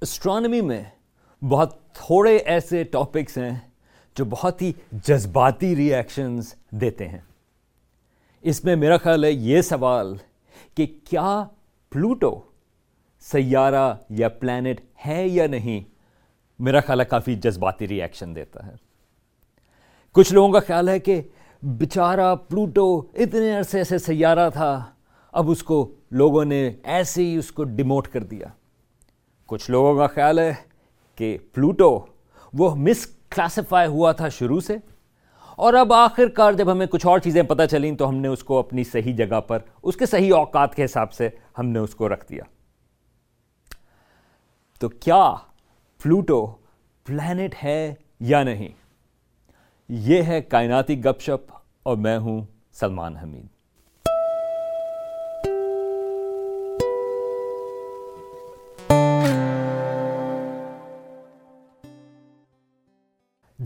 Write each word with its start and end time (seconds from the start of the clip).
Astronomy 0.00 0.60
میں 0.60 0.82
بہت 1.44 1.94
تھوڑے 1.94 2.36
ایسے 2.36 2.84
ٹاپکس 2.84 3.38
ہیں 3.38 3.58
جو 4.16 4.24
بہت 4.24 4.62
ہی 4.62 4.72
جذباتی 4.92 5.76
ری 5.76 5.94
ایکشنز 5.94 6.54
دیتے 6.70 7.08
ہیں۔ 7.08 7.18
اس 8.42 8.64
میں 8.64 8.76
میرا 8.76 8.96
خیال 8.96 9.24
ہے 9.24 9.32
یہ 9.32 9.62
سوال 9.62 10.14
کہ 10.74 10.86
کیا 10.86 11.44
پلوٹو 11.90 12.40
سیارہ 13.20 13.94
یا 14.10 14.28
پلانٹ 14.28 14.80
ہے 15.06 15.28
یا 15.28 15.46
نہیں 15.46 15.80
میرا 16.58 16.80
خیال 16.80 17.00
ہے 17.00 17.04
کافی 17.04 17.34
جذباتی 17.34 17.88
ری 17.88 18.02
ایکشن 18.02 18.34
دیتا 18.34 18.66
ہے۔ 18.66 18.72
کچھ 20.12 20.32
لوگوں 20.32 20.52
کا 20.52 20.60
خیال 20.60 20.88
ہے 20.88 20.98
کہ 20.98 21.22
بیچارہ 21.62 22.34
پلوٹو 22.34 23.02
اتنے 23.14 23.56
عرصے 23.56 23.84
سے 23.84 23.98
سیارہ 23.98 24.50
تھا، 24.50 24.84
اب 25.32 25.50
اس 25.50 25.62
کو 25.62 25.94
لوگوں 26.10 26.44
نے 26.44 26.72
ایسے 26.82 27.22
ہی 27.22 27.36
اس 27.36 27.52
کو 27.52 27.64
ڈیموٹ 27.64 28.08
کر 28.08 28.22
دیا۔ 28.22 28.46
کچھ 29.50 29.70
لوگوں 29.70 29.96
کا 29.96 30.06
خیال 30.06 30.38
ہے 30.38 30.54
کہ 31.16 31.38
پلوٹو 31.52 32.00
وہ 32.52 32.74
مس 32.74 33.06
کلاسیفائی 33.06 33.88
ہوا 33.88 34.12
تھا 34.12 34.28
شروع 34.28 34.60
سے۔ 34.60 34.76
اور 35.56 35.74
اب 35.74 35.92
آخر 35.92 36.28
کار 36.28 36.52
جب 36.52 36.72
ہمیں 36.72 36.86
کچھ 36.86 37.06
اور 37.06 37.18
چیزیں 37.18 37.42
پتہ 37.42 37.62
چلیں 37.70 37.96
تو 37.96 38.08
ہم 38.08 38.14
نے 38.14 38.28
اس 38.28 38.44
کو 38.44 38.58
اپنی 38.58 38.84
صحیح 38.84 39.14
جگہ 39.14 39.40
پر، 39.40 39.58
اس 39.82 39.96
کے 39.96 40.06
صحیح 40.06 40.34
اوقات 40.34 40.74
کے 40.74 40.84
حساب 40.84 41.12
سے 41.12 41.28
ہم 41.58 41.66
نے 41.66 41.78
اس 41.78 41.94
کو 41.94 42.08
رکھ 42.08 42.28
دیا۔ 42.28 42.42
تو 44.78 44.88
کیا 44.88 45.34
پلوٹو 46.02 46.46
پلانٹ 47.04 47.54
ہے 47.64 47.94
یا 48.20 48.42
نہیں؟ 48.42 48.68
یہ 49.88 50.22
ہے 50.22 50.42
کائناتی 50.42 51.04
گپ 51.04 51.20
شپ 51.20 51.52
اور 51.82 51.96
میں 51.96 52.18
ہوں 52.18 52.44
سلمان 52.72 53.16
حمید۔ 53.16 53.59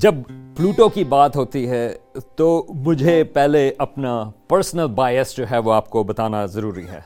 جب 0.04 0.14
پلوٹو 0.56 0.88
کی 0.94 1.02
بات 1.08 1.36
ہوتی 1.36 1.68
ہے، 1.68 1.96
تو 2.36 2.46
مجھے 2.86 3.22
پہلے 3.34 3.70
اپنا 3.78 4.10
پرسنل 4.48 4.86
بائس 4.94 5.34
جو 5.36 5.44
ہے 5.50 5.58
وہ 5.58 5.72
آپ 5.72 5.88
کو 5.90 6.02
بتانا 6.04 6.44
ضروری 6.46 6.84
ہے۔ 6.88 7.00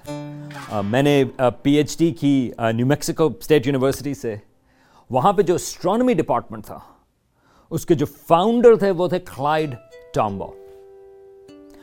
میں 0.84 1.02
نے 1.02 1.22
پی 1.62 1.72
ایچ 1.72 1.96
ڈی 1.98 2.10
کی 2.20 2.50
نیو 2.74 2.86
میکسیکو 2.86 3.26
اسٹیٹ 3.38 3.66
یونیورسٹی 3.66 4.14
سے 4.14 4.34
وہاں 5.10 5.32
پہ 5.32 5.42
جو 5.42 5.54
اسٹرانومی 5.54 6.14
ڈپارٹمنٹ 6.14 6.66
تھا، 6.66 6.78
اس 7.70 7.86
کے 7.86 7.94
جو 7.94 8.06
فاؤنڈر 8.28 8.76
تھے 8.76 8.90
وہ 8.90 9.08
تھے 9.08 9.18
کلائڈ 9.26 9.74
ٹامبو 10.14 10.52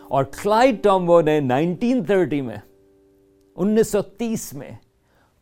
اور 0.09 0.23
کلائڈ 0.43 0.83
ٹامبو 0.83 1.21
نے 1.21 1.39
نائنٹین 1.39 2.03
تھرٹی 2.05 2.41
میں، 2.41 2.57
انیس 3.57 3.91
سو 3.91 4.01
تیس 4.01 4.53
میں 4.53 4.71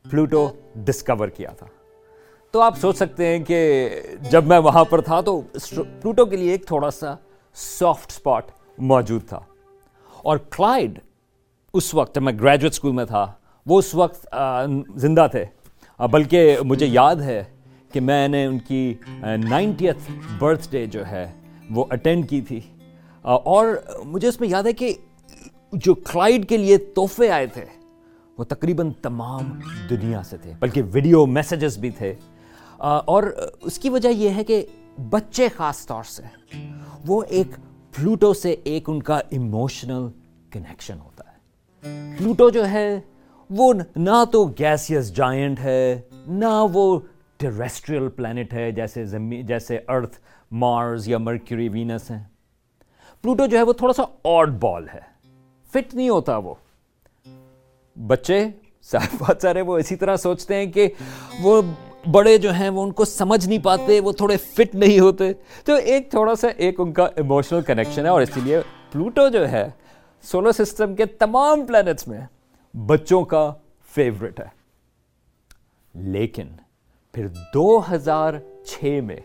پلوٹو 0.05 0.47
ڈسکور 0.75 1.27
کیا 1.27 1.49
تھا۔ 1.49 1.67
تو 2.53 2.61
آپ 2.61 2.77
سوچ 2.77 2.95
سکتے 2.95 3.27
ہیں 3.27 3.43
کہ 3.43 3.89
جب 4.31 4.45
میں 4.45 4.59
وہاں 4.59 4.85
پر 4.85 5.01
تھا 5.01 5.21
تو 5.21 5.41
پلوٹو 6.01 6.25
کے 6.25 6.37
لیے 6.37 6.51
ایک 6.51 6.67
تھوڑا 6.67 6.91
سا 6.91 7.15
سافٹ 7.53 8.11
اسپاٹ 8.11 8.45
موجود 8.77 9.27
تھا۔ 9.29 9.39
اور 10.23 10.37
کلائڈ 10.37 10.99
اس 11.73 11.93
وقت 11.93 12.15
جب 12.15 12.21
میں 12.21 12.33
گریجویٹ 12.33 12.71
اسکول 12.71 12.91
میں 12.91 13.05
تھا، 13.05 13.31
وہ 13.65 13.79
اس 13.79 13.95
وقت 13.95 14.35
زندہ 14.95 15.27
تھے۔ 15.31 15.45
بلکہ 16.11 16.57
مجھے 16.65 16.85
یاد 16.85 17.15
ہے 17.15 17.43
کہ 17.93 17.99
میں 17.99 18.27
نے 18.27 18.45
ان 18.45 18.59
کی 18.59 18.93
نائنٹیتھ 19.49 20.11
برتھ 20.39 20.67
ڈے 20.71 20.85
جو 20.85 21.07
ہے، 21.07 21.33
وہ 21.71 21.85
اٹینڈ 21.89 22.29
کی 22.29 22.41
تھی۔ 22.41 22.59
اور 23.21 23.67
مجھے 24.05 24.27
اس 24.27 24.39
میں 24.39 24.49
یاد 24.49 24.63
ہے 24.63 24.73
کہ 24.73 24.93
جو 25.71 25.93
کلائڈ 25.93 26.49
کے 26.49 26.57
لیے 26.57 26.77
تحفے 26.77 27.31
آئے 27.31 27.47
تھے، 27.47 27.65
وہ 28.37 28.43
تقریباً 28.43 28.91
تمام 28.91 29.59
دنیا 29.89 30.23
سے 30.23 30.37
تھے، 30.37 30.53
بلکہ 30.59 30.81
ویڈیو 30.91 31.25
میسیجز 31.25 31.77
بھی 31.77 31.89
تھے۔ 31.89 32.13
اور 32.83 33.23
اس 33.61 33.79
کی 33.79 33.89
وجہ 33.89 34.09
یہ 34.09 34.29
ہے 34.29 34.43
کہ 34.43 34.65
بچے 35.09 35.47
خاص 35.49 35.85
طور 35.85 36.03
سے 36.03 36.23
وہ 37.07 37.23
ایک 37.23 37.47
پلوٹو 37.95 38.33
سے 38.33 38.55
ایک 38.63 38.89
ان 38.89 39.03
کا 39.03 39.19
ایموشنل 39.29 40.07
کنیکشن 40.49 40.99
ہوتا 40.99 41.23
ہے۔ 41.31 41.37
پلوٹو 42.17 42.49
جو 42.49 42.69
ہے، 42.69 42.99
وہ 43.49 43.73
نہ 43.95 44.23
تو 44.31 44.45
گیسیس 44.45 45.15
جائنٹ 45.15 45.59
ہے، 45.59 46.01
نہ 46.27 46.65
وہ 46.73 46.99
ٹیریسٹریل 47.37 48.07
پلانٹ 48.07 48.53
ہے 48.53 48.71
جیسے 48.71 49.05
زمین، 49.05 49.45
جیسے 49.45 49.79
ارتھ 49.87 50.19
مارز 50.51 51.09
یا 51.09 51.17
مرکیوری 51.17 51.69
وینس 51.69 52.11
ہیں۔ 52.11 52.23
پلوٹو 53.21 53.45
جو 53.45 53.57
ہے، 53.57 53.63
وہ 53.63 53.73
تھوڑا 53.73 53.93
سا 53.93 54.03
آڈ 54.23 54.59
بال 54.59 54.87
ہے۔ 54.93 55.01
فٹ 55.71 55.95
نہیں 55.95 56.09
ہوتا 56.09 56.37
وہ۔ 56.37 56.53
بچے 58.07 58.47
بہت 58.93 59.37
سارے 59.41 59.61
وہ 59.61 59.77
اسی 59.77 59.95
طرح 59.95 60.15
سوچتے 60.15 60.55
ہیں 60.55 60.65
کہ 60.65 60.87
وہ 61.41 61.61
بڑے 62.11 62.37
جو 62.37 62.53
ہیں 62.53 62.69
وہ 62.69 62.83
ان 62.83 62.91
کو 62.91 63.05
سمجھ 63.05 63.47
نہیں 63.47 63.63
پاتے، 63.63 63.99
وہ 63.99 64.11
تھوڑے 64.11 64.37
فٹ 64.37 64.75
نہیں 64.75 64.99
ہوتے۔ 64.99 65.33
تو 65.65 65.75
ایک 65.75 66.11
تھوڑا 66.11 66.35
سا 66.35 66.47
ایک 66.47 66.79
ان 66.79 66.93
کا 66.93 67.07
ایموشنل 67.15 67.61
کنیکشن 67.61 68.03
ہے 68.03 68.09
اور 68.09 68.21
اسی 68.21 68.41
لیے 68.43 68.59
پلوٹو 68.91 69.29
جو 69.29 69.49
ہے 69.49 69.69
سولر 70.23 70.51
سسٹم 70.51 70.95
کے 70.95 71.05
تمام 71.05 71.65
پلانٹس 71.65 72.07
میں 72.07 72.21
بچوں 72.77 73.23
کا 73.23 73.53
فیوریٹ 73.95 74.39
ہے۔ 74.39 74.63
لیکن 75.93 76.47
پھر 77.13 77.27
دو 77.27 77.81
ہزار 77.91 78.33
چھ 78.65 78.99
میں 79.03 79.19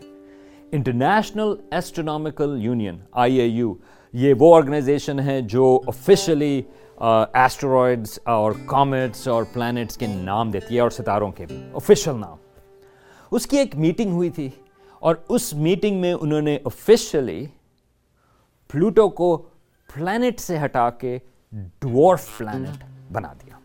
International 0.71 1.55
Astronomical 1.71 2.57
Union 2.61 2.97
I 3.11 3.35
A 3.35 3.47
U 3.47 3.73
یہ 4.13 4.33
وہ 4.39 4.55
آرگنائزیشن 4.55 5.19
ہے 5.19 5.41
جو 5.41 5.81
آفیشلی 5.87 6.61
ایسٹرائڈس 7.33 8.19
اور 8.25 8.51
کامٹس 8.65 9.27
اور 9.27 9.43
پلانٹس 9.53 9.97
کے 9.97 10.07
نام 10.07 10.51
دیتی 10.51 10.75
ہے 10.75 10.79
اور 10.79 10.89
ستاروں 10.89 11.31
کے 11.31 11.45
بھی 11.45 11.63
آفیشل 11.73 12.15
نام۔ 12.15 12.37
اس 13.31 13.47
کی 13.47 13.57
ایک 13.57 13.75
میٹنگ 13.75 14.11
ہوئی 14.11 14.29
تھی 14.29 14.49
اور 14.99 15.15
اس 15.29 15.53
میٹنگ 15.53 16.01
میں 16.01 16.13
انہوں 16.13 16.41
نے 16.41 16.57
آفیشلی 16.65 17.45
پلوٹو 18.71 19.09
کو 19.09 19.37
پلانٹ 19.93 20.39
سے 20.39 20.57
ہٹا 20.65 20.89
کے 20.89 21.17
ڈوارف 21.51 22.37
پلانٹ 22.37 22.83
بنا 23.11 23.33
دیا۔ 23.33 23.57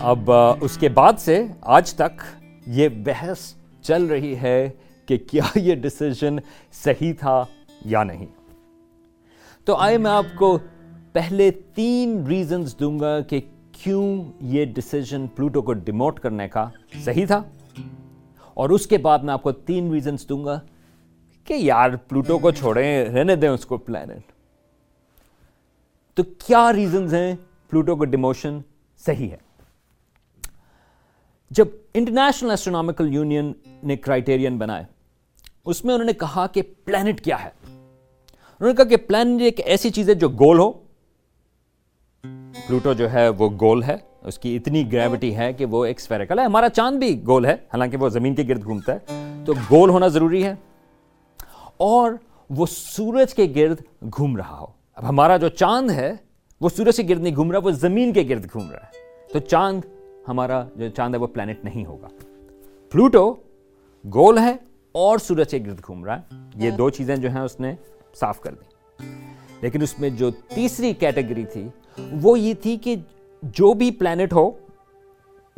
اب 0.00 0.30
اس 0.60 0.78
کے 0.78 0.88
بعد 0.88 1.12
سے 1.18 1.44
آج 1.60 1.94
تک 1.94 2.22
یہ 2.66 2.88
بحث 2.88 3.52
چل 3.82 4.06
رہی 4.06 4.36
ہے 4.36 4.70
کہ 5.06 5.18
کیا 5.30 5.44
یہ 5.54 5.74
ڈسیزن 5.74 6.36
صحیح 6.72 7.12
تھا 7.18 7.44
یا 7.84 8.04
نہیں۔ 8.04 8.26
تو 9.64 9.76
آئے 9.76 9.98
میں 9.98 10.10
آپ 10.10 10.26
کو 10.36 10.58
پہلے 11.12 11.50
تین 11.50 12.26
ریزنز 12.26 12.76
دوں 12.80 13.00
گا 13.00 13.20
کہ 13.20 13.40
کیوں 13.72 14.32
یہ 14.40 14.64
ڈسیزن 14.64 15.26
پلوٹو 15.26 15.62
کو 15.62 15.72
ڈیموٹ 15.72 16.20
کرنے 16.20 16.48
کا 16.48 16.68
صحیح 17.04 17.26
تھا۔ 17.26 17.42
اور 18.54 18.70
اس 18.70 18.86
کے 18.86 18.98
بعد 18.98 19.18
میں 19.18 19.32
آپ 19.32 19.42
کو 19.42 19.52
تین 19.52 19.90
ریزنس 19.90 20.28
دوں 20.28 20.44
گا 20.44 20.60
کہ 21.44 21.54
یار 21.54 21.90
پلوٹو 21.90 22.38
کو 22.38 22.50
چھوڑیں، 22.50 23.04
رہنے 23.04 23.36
دیں 23.36 23.48
اس 23.48 23.66
کو 23.66 23.76
پلانٹ 23.76 24.32
تو 26.14 26.22
کیا 26.22 26.72
ریزنز 26.72 27.14
ہیں 27.14 27.36
پلوٹو 27.70 27.96
کو 27.96 28.04
ڈیموشن 28.04 28.58
صحیح 28.98 29.30
ہے؟ 29.30 29.36
جب 31.50 31.68
انٹرنیشنل 31.94 32.50
ایسٹرونامکل 32.50 33.14
یونین 33.14 33.52
نے 33.82 33.96
کرائٹیرین 33.96 34.58
بنائے، 34.58 34.84
اس 35.64 35.84
میں 35.84 35.94
انہوں 35.94 36.06
نے 36.06 36.12
کہا 36.12 36.46
کہ 36.46 36.62
پلانٹ 36.84 37.20
کیا 37.20 37.44
ہے۔ 37.44 37.50
انہوں 37.66 38.68
نے 38.68 38.74
کہا 38.74 38.84
کہ 38.84 38.96
پلانٹ 38.96 39.40
ایک 39.40 39.60
ایسی 39.64 39.90
چیز 39.90 40.08
ہے 40.08 40.14
جو 40.14 40.28
گول 40.28 40.58
ہو۔ 40.58 40.72
پلوٹو 42.66 42.92
جو 42.92 43.12
ہے 43.12 43.28
وہ 43.28 43.50
گول 43.60 43.82
ہے۔ 43.82 43.96
اس 44.24 44.38
کی 44.38 44.56
اتنی 44.56 44.92
گریوٹی 44.92 45.36
ہے 45.36 45.52
کہ 45.52 45.64
وہ 45.64 45.84
ایک 45.84 46.00
سفیریکل 46.00 46.38
ہے۔ 46.38 46.44
ہمارا 46.44 46.68
چاند 46.68 46.98
بھی 46.98 47.26
گول 47.26 47.46
ہے، 47.46 47.52
حالانکہ 47.52 47.96
وہ 47.96 48.08
زمین 48.08 48.34
کے 48.34 48.42
گرد 48.48 48.64
گھومتا 48.64 48.92
ہے۔ 48.94 48.98
تو 49.46 49.52
گول 49.70 49.90
ہونا 49.90 50.08
ضروری 50.08 50.44
ہے۔ 50.44 50.54
اور 51.76 52.12
وہ 52.50 52.66
سورج 52.70 53.34
کے 53.34 53.52
گرد 53.56 53.80
گھوم 54.16 54.36
رہا 54.36 54.58
ہو۔ 54.58 54.66
اب 54.94 55.08
ہمارا 55.08 55.36
جو 55.36 55.48
چاند 55.48 55.90
ہے، 55.90 56.12
وہ 56.60 56.68
سورج 56.68 56.96
کے 56.96 57.02
گرد 57.08 57.20
نہیں 57.20 57.34
گھوم 57.34 57.50
رہا، 57.50 57.58
وہ 57.64 57.70
زمین 57.70 58.12
کے 58.12 58.26
گرد 58.28 58.46
گھوم 58.52 58.70
رہا 58.70 58.78
ہے۔ 58.78 58.90
تو 59.32 59.38
چاند، 59.38 59.80
ہمارا 60.28 60.64
جو 60.76 60.88
چاند 60.88 61.14
ہے، 61.14 61.20
وہ 61.20 61.26
پلانٹ 61.26 61.64
نہیں 61.64 61.86
ہوگا۔ 61.86 62.08
پلوٹو 62.90 63.34
گول 64.14 64.38
ہے 64.38 64.56
اور 64.92 65.18
سورج 65.18 65.50
کے 65.50 65.58
گرد 65.58 65.80
گھوم 65.86 66.04
رہا 66.04 66.18
ہے۔ 66.18 66.34
یہ 66.56 66.70
دو 66.70 66.90
چیزیں 66.90 67.16
جو 67.16 67.30
ہیں، 67.30 67.40
اس 67.40 67.60
نے 67.60 67.74
صاف 68.14 68.40
کر 68.40 68.54
دی۔ 68.54 68.64
لیکن 69.60 69.82
اس 69.82 69.98
میں 69.98 70.10
جو 70.10 70.30
تیسری 70.30 70.92
کیٹیگری 70.92 71.44
تھی، 71.44 71.68
وہ 72.22 72.38
یہ 72.38 72.54
تھی 72.54 72.76
کہ 72.76 72.96
جو 73.42 73.74
بھی 73.74 73.90
پلانٹ 73.90 74.32
ہو، 74.32 74.50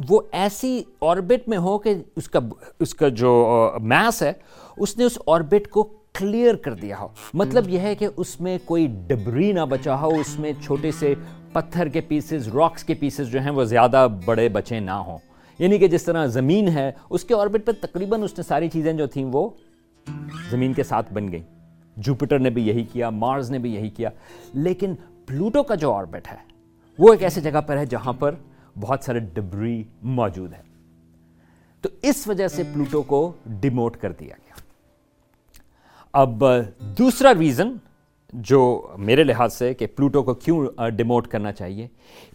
وہ 0.09 0.21
ایسی 0.33 0.83
آربٹ 1.01 1.49
میں 1.49 1.59
ہو 1.59 1.79
کہ 1.79 1.95
اس 2.17 2.29
کا 2.29 2.41
اس 2.81 2.95
کا 2.95 3.09
جو 3.09 3.71
میس 3.81 4.23
ہے، 4.23 4.33
اس 4.77 4.99
نے 4.99 5.05
اس 5.05 5.19
آربٹ 5.27 5.69
کو 5.69 5.83
کلیئر 6.13 6.55
کر 6.55 6.75
دیا 6.75 6.99
ہو۔ 7.01 7.09
مطلب 7.35 7.69
یہ 7.69 7.79
ہے 7.79 7.95
کہ 7.95 8.09
اس 8.17 8.41
میں 8.41 8.59
کوئی 8.65 8.87
ڈبری 9.07 9.53
نہ 9.53 9.61
بچا 9.61 10.01
ہو، 10.01 10.09
اس 10.09 10.39
میں 10.39 10.53
چھوٹے 10.63 10.91
سے 10.91 11.15
پتھر 11.53 11.89
کے 11.89 12.01
پیسز 12.01 12.49
راکس 12.49 12.85
کے 12.85 12.95
پیسز 12.95 13.29
جو 13.29 13.41
ہیں 13.41 13.51
وہ 13.51 13.65
زیادہ 13.65 14.09
بڑے 14.25 14.49
بچے 14.49 14.81
نہ 14.81 14.91
ہوں۔ 14.91 15.19
یعنی 15.59 15.79
کہ 15.79 15.89
جس 15.89 16.03
طرح 16.03 16.27
زمین 16.27 16.69
ہے، 16.69 16.93
اس 17.11 17.25
کے 17.25 17.35
آربٹ 17.35 17.67
پہ 17.67 17.73
تقریباً 17.81 18.23
اس 18.23 18.39
نے 18.39 18.43
ساری 18.43 18.69
چیزیں 18.69 18.93
جو 18.93 19.07
تھیں 19.07 19.25
وہ 19.33 19.49
زمین 20.51 20.73
کے 20.73 20.83
ساتھ 20.83 21.13
بن 21.13 21.33
گئیں۔ 21.33 21.43
جوپیٹر 21.97 22.39
نے 22.39 22.51
بھی 22.51 22.69
یہی 22.69 22.85
کیا 22.85 23.11
مارز 23.11 23.51
نے 23.51 23.59
بھی 23.59 23.75
یہی 23.75 23.91
کیا۔ 23.91 24.09
لیکن 24.55 24.95
پلوٹو 25.27 25.63
کا 25.63 25.75
جو 25.75 25.93
آربٹ 25.93 26.33
ہے 26.33 26.54
وہ 26.99 27.13
ایک 27.13 27.23
ایسی 27.23 27.41
جگہ 27.41 27.61
پر 27.67 27.77
ہے 27.77 27.87
جہاں 27.87 28.13
پر 28.19 28.35
بہت 28.77 29.05
سارے 29.05 29.19
ڈبری 29.35 29.83
موجود 30.19 30.53
ہے 30.53 30.63
تو 31.85 31.89
اس 32.03 32.27
وجہ 32.29 32.49
سے 32.49 32.63
پلوٹو 32.75 33.03
کو 33.03 33.21
ڈیموٹ 33.61 33.97
کر 33.97 34.13
دیا 34.13 34.37
گیا۔ 34.37 34.63
اب 36.15 36.45
دوسرا 36.99 37.33
ریزن 37.39 37.73
جو 38.33 38.61
میرے 38.99 39.25
لحاظ 39.25 39.55
سے 39.55 39.73
کہ 39.75 39.87
پلوٹو 39.97 40.23
کو 40.23 40.35
کیوں 40.35 40.67
ڈیموٹ 40.97 41.29
کرنا 41.29 41.53
چاہیے، 41.53 41.87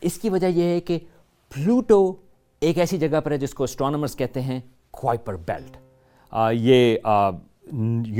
اس 0.02 0.18
کی 0.18 0.30
وجہ 0.30 0.48
یہ 0.48 0.64
ہے 0.64 0.80
کہ 0.82 1.00
پلوٹو 1.52 2.02
ایک 2.62 2.78
ایسی 2.78 2.98
جگہ 2.98 3.20
پر 3.24 3.32
ہے 3.32 3.38
جس 3.38 3.54
کو 3.54 3.64
اسٹرانومرز 3.64 4.16
کہتے 4.16 4.42
ہیں 4.42 4.60
کوائپر 4.92 5.36
بیلٹ 5.48 5.78
یہ 6.54 6.98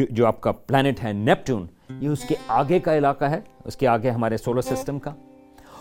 جو 0.10 0.26
آپ 0.28 0.42
کا 0.42 0.52
پلانٹ 0.52 1.04
ہے 1.04 1.14
نیپٹون 1.14 1.66
یہ 2.02 2.10
اس 2.10 2.28
کے 2.28 2.36
آگے 2.48 2.80
کا 2.80 2.98
علاقہ 2.98 3.26
ہے، 3.26 3.40
اس 3.66 3.76
کے 3.76 3.88
آگے 3.88 4.10
ہمارے 4.10 4.38
سولر 4.38 4.62
سسٹم 4.62 5.00
کا۔ 5.00 5.14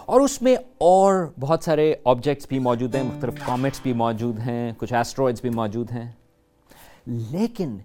اور 0.08 0.20
اس 0.20 0.40
میں 0.42 0.54
اور 0.80 1.14
بہت 1.40 1.64
سارے 1.64 1.92
آبجیکٹس 2.10 2.46
بھی 2.48 2.58
موجود 2.58 2.94
ہیں، 2.94 3.02
مختلف 3.02 3.34
کامٹس 3.46 3.80
بھی 3.82 3.92
موجود 3.92 4.38
ہیں، 4.46 4.72
کچھ 4.78 4.92
ایسٹرائڈس 4.92 5.40
بھی 5.40 5.50
موجود 5.54 5.90
ہیں۔ 5.92 6.10
لیکن 7.06 7.76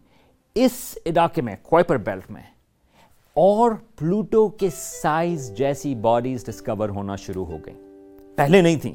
اس 0.55 0.73
علاقے 1.05 1.41
میں 1.41 1.55
کوائپر 1.63 1.97
بیلٹ 1.97 2.31
میں، 2.31 2.41
اور 3.35 3.71
پلوٹو 3.99 4.47
کے 4.49 4.69
سائز 4.75 5.51
جیسی 5.57 5.93
باڈیز 6.01 6.45
ڈسکور 6.45 6.89
ہونا 6.89 7.15
شروع 7.15 7.45
ہو 7.45 7.57
گئی 7.65 7.73
پہلے 8.37 8.61
نہیں 8.61 8.79
تھیں، 8.81 8.93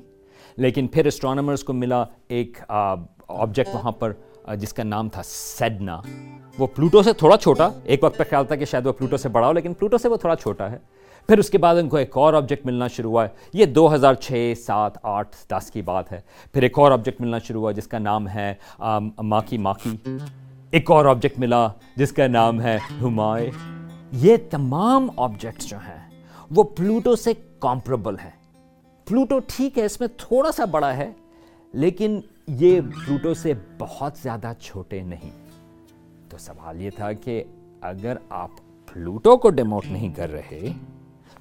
لیکن 0.59 0.87
پھر 0.87 1.07
اسٹرانومرز 1.07 1.65
کو 1.65 1.73
ملا 1.73 2.05
ایک 2.29 2.59
آبجیکٹ 2.69 3.75
وہاں 3.75 3.93
پر 3.93 4.13
جس 4.59 4.73
کا 4.73 4.83
نام 4.85 5.09
تھا 5.09 5.23
سیڈنا 5.25 6.01
وہ 6.59 6.67
پلوٹو 6.67 7.03
سے 7.03 7.13
تھوڑا 7.13 7.37
چھوٹا، 7.37 7.69
ایک 7.85 8.05
وقت 8.05 8.19
پہ 8.19 8.25
خیال 8.31 8.47
تھا 8.47 8.57
کہ 8.57 8.65
شاید 8.65 8.87
وہ 8.87 8.93
پلوٹو 8.93 9.17
سے 9.17 9.29
بڑا 9.29 9.47
ہو، 9.47 9.53
لیکن 9.53 9.75
پلوٹو 9.75 9.99
سے 9.99 10.09
وہ 10.09 10.17
تھوڑا 10.17 10.37
چھوٹا 10.37 10.71
ہے۔ 10.71 10.79
پھر 11.29 11.39
اس 11.39 11.51
کے 11.51 11.59
بعد 11.59 11.77
ان 11.77 11.89
کو 11.89 11.97
ایک 11.97 12.17
اور 12.17 12.35
آبجیکٹ 12.35 12.67
ملنا 12.67 12.89
شروع 12.89 13.11
ہوا 13.11 13.25
ہے۔ 13.25 13.29
یہ 13.53 13.67
دو 13.67 13.95
ہزار 13.95 14.15
چھ، 14.15 14.53
سات، 14.67 14.93
آٹھ، 15.03 15.37
دس 15.51 15.71
کی 15.71 15.83
بات 15.83 16.13
ہے۔ 16.13 16.21
پھر 16.53 16.63
ایک 16.63 16.79
اور 16.79 16.93
آبجیکٹ 16.93 17.21
ملنا 17.21 17.39
شروع 17.39 17.61
ہوا 17.61 17.73
جس 17.73 17.87
کا 17.87 17.99
نام 17.99 18.29
ہے 18.29 18.55
ماکی 19.19 19.59
ماکی۔ 19.59 20.17
ایک 20.71 20.91
اور 20.91 21.05
آبجیکٹ 21.05 21.39
ملا 21.39 21.69
جس 21.97 22.13
کا 22.13 22.27
نام 22.27 22.61
ہے 22.61 22.79
ہمائے۔ 23.01 23.51
یہ 24.13 24.37
تمام 24.51 25.09
آبجیکٹس 25.17 25.69
جو 25.69 25.77
ہیں، 25.77 26.11
وہ 26.51 26.63
پلوٹو 26.63 27.17
سے 27.17 27.33
کمپریبل 27.61 28.15
ہیں۔ 28.15 28.31
پلوٹو 29.05 29.39
ٹھیک 29.47 29.79
ہے، 29.79 29.85
اس 29.85 30.01
میں 30.01 30.09
تھوڑا 30.17 30.53
سا 30.53 30.65
بڑا 30.65 30.97
ہے، 30.97 31.13
لیکن 31.73 32.21
یہ 32.47 32.81
پلوٹو 32.81 33.35
سے 33.35 33.53
بہت 33.79 34.13
زیادہ 34.23 34.53
چھوٹے 34.61 35.01
نہیں۔ 35.01 35.31
تو 36.29 36.39
سوال 36.39 36.83
یہ 36.83 36.91
تھا 36.91 37.13
کہ 37.13 37.45
اگر 37.81 38.17
آپ 38.29 38.51
پلوٹو 38.93 39.37
کو 39.37 39.51
ڈیموٹ 39.51 39.87
نہیں 39.87 40.15
کر 40.15 40.31
رہے 40.31 40.73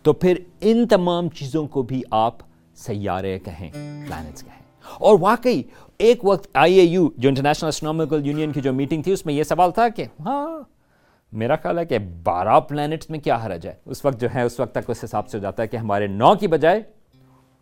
تو 0.07 0.13
پھر 0.13 0.38
ان 0.62 0.88
تمام 0.88 1.30
چیزوں 1.30 1.68
کو 1.68 1.81
بھی 1.81 2.01
آپ 2.12 2.36
سیارے 2.75 3.39
کہیں 3.39 3.71
پلانٹس 4.07 4.44
کہیں۔ 4.44 4.62
اور 4.94 5.18
واقعی، 5.19 5.63
ایک 5.98 6.25
وقت 6.25 6.48
آئی 6.54 6.74
اے 6.74 6.86
یو 6.86 7.09
جو 7.18 7.30
انٹرنیشنل 7.30 7.68
اسٹرانومیکل 7.68 8.27
یونین 8.27 8.51
کی 8.51 8.62
جو 8.62 8.74
میٹنگ 8.74 9.01
تھی، 9.01 9.12
اس 9.12 9.25
میں 9.25 9.33
یہ 9.33 9.44
سوال 9.44 9.71
تھا 9.71 9.89
کہ 9.89 10.06
ہاں 10.19 10.59
میرا 11.31 11.56
خیال 11.56 11.80
ہے 11.80 11.86
کہ 11.86 12.00
بارہ 12.24 12.59
پلانٹس 12.59 13.09
میں 13.09 13.19
کیا 13.19 13.39
حرج 13.45 13.68
ہے؟ 13.68 13.74
اس 13.86 14.06
وقت 14.06 14.21
جو 14.21 14.27
ہے، 14.36 14.42
اس 14.42 14.59
وقت 14.59 14.71
تک 14.71 14.89
اس 14.89 15.04
حساب 15.04 15.27
سے 15.27 15.38
ہو 15.38 15.42
جاتا 15.42 15.63
ہے 15.63 15.68
کہ 15.68 15.77
ہمارے 15.77 16.07
نو 16.07 16.36
کی 16.36 16.48
بجائے 16.48 16.81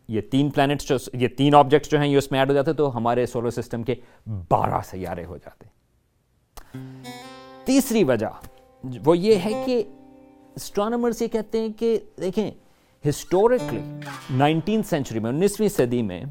یہ 0.07 0.21
تین 0.21 0.49
پلانٹس 0.49 0.87
جو، 0.87 0.95
یہ 1.13 1.27
تین 1.27 1.55
آبجیکٹس 1.55 1.89
جو 1.89 1.99
ہیں، 1.99 2.07
یہ 2.07 2.17
اس 2.17 2.31
میں 2.31 2.39
ایڈ 2.39 2.49
ہو 2.49 2.55
جاتے 2.55 2.73
تو 2.73 2.97
ہمارے 2.97 3.25
سولر 3.25 3.49
سسٹم 3.49 3.83
کے 3.83 3.95
بارہ 4.27 4.81
سیارے 4.85 5.25
ہو 5.25 5.37
جاتے۔ 5.37 5.67
تیسری 7.65 8.03
وجہ 8.03 8.47
وہ 9.05 9.17
یہ 9.17 9.35
ہے 9.35 9.63
کہ 9.65 9.83
اسٹرانومرس 10.55 11.21
یہ 11.21 11.27
کہتے 11.27 11.59
ہیں 11.59 11.69
کہ 11.79 11.97
دیکھیں 12.21 12.49
ہسٹورکلی 13.03 13.81
نائنٹین 14.37 14.83
سینچری 14.83 15.19
میں، 15.19 15.31
انیسویں 15.31 15.67
صدی 15.69 16.01
میں 16.01 16.21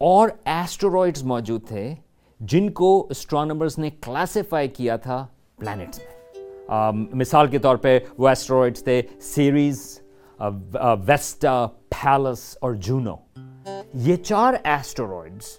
اور 0.00 0.28
ایسٹروائڈز 0.44 1.22
موجود 1.24 1.66
تھے 1.68 1.94
جن 2.40 2.70
کو 2.72 3.06
اسٹرانومرز 3.10 3.78
نے 3.78 3.90
کلاسیفائی 4.02 4.68
کیا 4.68 4.96
تھا 4.96 5.26
پلانٹس 5.58 5.98
میں۔ 5.98 6.08
مثال 7.14 7.46
کے 7.50 7.58
طور 7.58 7.76
پہ 7.76 7.98
وہ 8.18 8.28
ایسٹروائڈس 8.28 8.84
تھے 8.84 9.00
سیریز 9.22 10.00
ویسٹا 11.06 11.66
پیلس 11.88 12.56
اور 12.60 12.74
جونو 12.74 13.14
یہ 13.94 14.16
چار 14.16 14.54
ایسٹروائڈس 14.64 15.58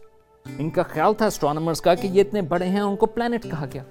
ان 0.58 0.70
کا 0.70 0.84
خیال 0.84 1.14
تھا 1.14 1.26
اسٹرانومرز 1.26 1.82
کا 1.82 1.96
کہ 1.96 2.08
یہ 2.08 2.22
اتنے 2.22 2.42
بڑے 2.42 2.66
ہیں، 2.66 2.82
ان 2.82 2.96
کو 2.96 3.06
پلانٹ 3.06 3.44
کہا 3.44 3.66
گیا۔ 3.74 3.84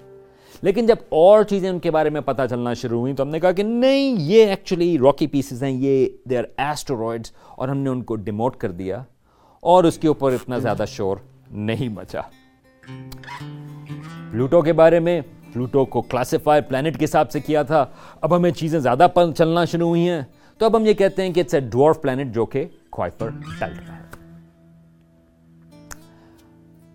لیکن 0.62 0.86
جب 0.86 0.96
اور 1.08 1.42
چیزیں 1.42 1.70
ان 1.70 1.78
کے 1.78 1.90
بارے 1.90 2.10
میں 2.10 2.20
پتہ 2.20 2.42
چلنا 2.50 2.74
شروع 2.74 3.00
ہوئی 3.00 3.12
تو 3.12 3.22
ہم 3.22 3.28
نے 3.28 3.40
کہا 3.40 3.52
کہ 3.52 3.62
نہیں، 3.62 4.16
یہ 4.18 4.46
ایکچولی 4.46 4.98
راکی 4.98 5.26
پیسز 5.26 5.62
ہیں، 5.62 5.70
یہ 5.70 6.06
دے 6.24 6.38
آر 6.38 6.44
ایسٹروائڈس 6.56 7.32
اور 7.56 7.68
ہم 7.68 7.78
نے 7.78 7.90
ان 7.90 8.02
کو 8.02 8.16
ڈیموٹ 8.16 8.56
کر 8.56 8.70
دیا 8.70 9.02
اور 9.60 9.84
اس 9.84 9.98
کے 9.98 10.08
اوپر 10.08 10.32
اتنا 10.32 10.58
زیادہ 10.58 10.84
شور 10.88 11.16
نہیں 11.50 11.88
بچا 11.88 12.20
پلوٹو 14.30 14.62
کے 14.62 14.72
بارے 14.72 15.00
میں، 15.00 15.20
پلوٹو 15.52 15.84
کو 15.84 16.02
کلاسیفائی 16.02 16.62
پلانٹ 16.62 16.98
کے 16.98 17.04
حساب 17.04 17.30
سے 17.30 17.40
کیا 17.40 17.62
تھا۔ 17.62 17.86
اب 18.20 18.36
ہمیں 18.36 18.50
چیزیں 18.50 18.80
زیادہ 18.80 19.06
چلنا 19.36 19.64
شروع 19.64 19.88
ہوئی 19.88 20.08
ہیں۔ 20.08 20.22
تو 20.58 20.66
اب 20.66 20.76
ہم 20.76 20.86
یہ 20.86 20.92
کہتے 20.92 21.22
ہیں 21.22 21.32
کہ 21.32 21.40
اٹس 21.40 21.54
اے 21.54 21.60
ڈورف 21.60 22.00
پلانٹ 22.00 22.34
جو 22.34 22.46
کہ 22.46 22.64
کوائپر 22.90 23.28
بیلٹ 23.30 23.88
میں 23.88 23.96
ہے۔ 23.96 24.02